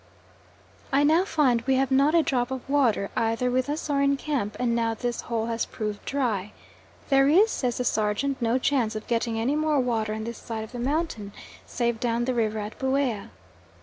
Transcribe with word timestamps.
I 0.91 1.03
now 1.03 1.25
find 1.25 1.61
we 1.67 1.75
have 1.75 1.91
not 1.91 2.15
a 2.15 2.23
drop 2.23 2.49
of 2.49 2.67
water, 2.67 3.11
either 3.15 3.51
with 3.51 3.69
us 3.69 3.87
or 3.87 4.01
in 4.01 4.17
camp, 4.17 4.57
and 4.59 4.73
now 4.73 4.95
this 4.95 5.21
hole 5.21 5.45
has 5.45 5.67
proved 5.67 6.03
dry. 6.05 6.53
There 7.09 7.27
is, 7.27 7.51
says 7.51 7.77
the 7.77 7.85
sergeant, 7.85 8.41
no 8.41 8.57
chance 8.57 8.95
of 8.95 9.05
getting 9.05 9.37
any 9.39 9.55
more 9.55 9.79
water 9.79 10.15
on 10.15 10.23
this 10.23 10.39
side 10.39 10.63
of 10.63 10.71
the 10.71 10.79
mountain, 10.79 11.33
save 11.67 11.99
down 11.99 12.21
at 12.21 12.25
the 12.25 12.33
river 12.33 12.57
at 12.57 12.79
Buea. 12.79 13.29